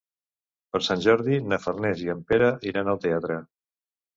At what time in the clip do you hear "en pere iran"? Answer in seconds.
2.17-2.93